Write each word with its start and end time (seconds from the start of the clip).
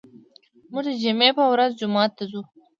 موږ 0.71 0.83
د 0.87 0.89
جمعې 1.03 1.29
په 1.37 1.43
ورځ 1.53 1.69
جومات 1.79 2.11
ته 2.17 2.23
ځو. 2.31 2.41